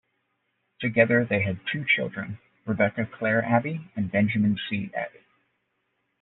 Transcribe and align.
Together 0.79 1.23
they 1.25 1.43
had 1.43 1.59
two 1.71 1.85
children, 1.85 2.39
Rebecca 2.65 3.05
Claire 3.05 3.45
Abbey 3.45 3.81
and 3.95 4.11
Benjamin 4.11 4.57
C. 4.67 4.89
Abbey. 4.95 5.19